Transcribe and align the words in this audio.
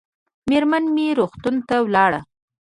مېرمن 0.49 0.83
مې 0.95 1.07
روغتون 1.19 1.55
ته 1.67 1.75
ولاړه 1.85 2.21